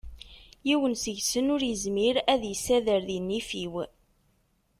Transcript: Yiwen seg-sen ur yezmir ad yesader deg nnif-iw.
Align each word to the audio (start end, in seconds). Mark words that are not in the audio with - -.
Yiwen 0.67 0.93
seg-sen 1.03 1.51
ur 1.53 1.61
yezmir 1.69 2.15
ad 2.33 2.41
yesader 2.49 2.99
deg 3.07 3.17
nnif-iw. 3.21 3.73